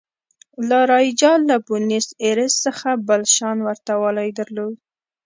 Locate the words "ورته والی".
3.67-4.29